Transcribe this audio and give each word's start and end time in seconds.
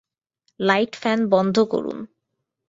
Light fan 0.59 1.19
বন্ধ 1.27 1.55
করুন। 1.71 1.99